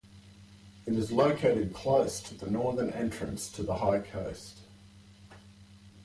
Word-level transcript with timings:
It 0.87 0.95
is 0.95 1.11
located 1.11 1.73
close 1.75 2.21
to 2.21 2.33
the 2.33 2.49
northern 2.49 2.89
entrance 2.89 3.51
to 3.51 3.61
the 3.61 3.75
High 3.75 3.99
Coast. 3.99 4.61